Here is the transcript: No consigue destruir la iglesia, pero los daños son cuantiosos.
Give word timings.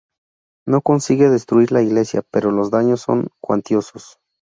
No 0.65 0.81
consigue 0.81 1.29
destruir 1.29 1.71
la 1.71 1.83
iglesia, 1.83 2.23
pero 2.31 2.49
los 2.49 2.71
daños 2.71 3.01
son 3.01 3.27
cuantiosos. 3.39 4.17